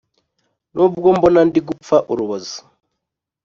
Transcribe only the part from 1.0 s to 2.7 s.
mbona ndigupfa urubozo